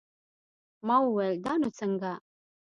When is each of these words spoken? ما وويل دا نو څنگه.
ما 0.87 0.95
وويل 1.05 1.35
دا 1.45 1.53
نو 1.61 1.69
څنگه. 1.77 2.13